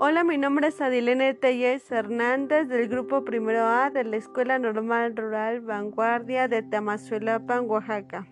[0.00, 5.16] Hola, mi nombre es Adilene Telles Hernández del grupo Primero A de la Escuela Normal
[5.16, 8.28] Rural Vanguardia de Tamazuelapan, Oaxaca.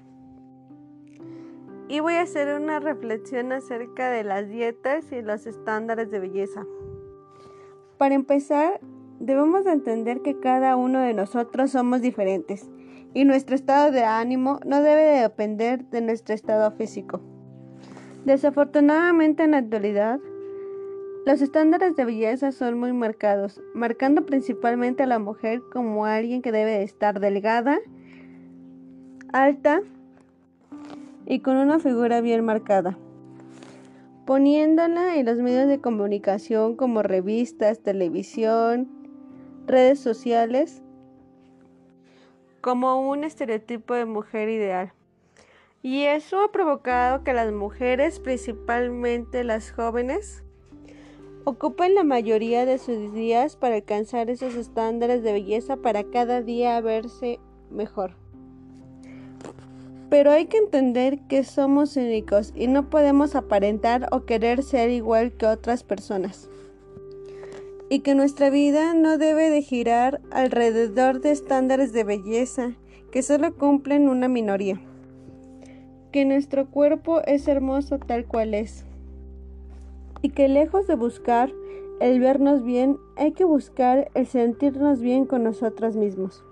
[1.88, 6.64] Y voy a hacer una reflexión acerca de las dietas y los estándares de belleza.
[7.98, 8.78] Para empezar,
[9.18, 12.70] debemos entender que cada uno de nosotros somos diferentes
[13.12, 17.20] y nuestro estado de ánimo no debe de depender de nuestro estado físico.
[18.24, 20.20] Desafortunadamente en la actualidad,
[21.26, 26.52] los estándares de belleza son muy marcados, marcando principalmente a la mujer como alguien que
[26.52, 27.80] debe estar delgada,
[29.32, 29.80] alta
[31.26, 32.96] y con una figura bien marcada,
[34.24, 38.88] poniéndola en los medios de comunicación como revistas, televisión,
[39.66, 40.80] redes sociales,
[42.60, 44.92] como un estereotipo de mujer ideal.
[45.82, 50.44] Y eso ha provocado que las mujeres, principalmente las jóvenes,
[51.48, 56.80] Ocupan la mayoría de sus días para alcanzar esos estándares de belleza para cada día
[56.80, 57.38] verse
[57.70, 58.14] mejor.
[60.10, 65.34] Pero hay que entender que somos únicos y no podemos aparentar o querer ser igual
[65.34, 66.50] que otras personas.
[67.90, 72.72] Y que nuestra vida no debe de girar alrededor de estándares de belleza
[73.12, 74.80] que solo cumplen una minoría.
[76.10, 78.84] Que nuestro cuerpo es hermoso tal cual es
[80.22, 81.52] y que lejos de buscar
[82.00, 86.44] el vernos bien, hay que buscar el sentirnos bien con nosotros mismos.